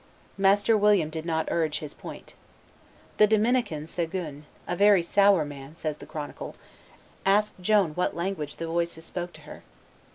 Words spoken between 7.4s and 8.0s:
Joan